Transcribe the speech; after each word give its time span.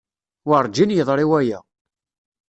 Werǧin 0.47 0.93
yeḍri 0.95 1.25
waya. 1.31 1.59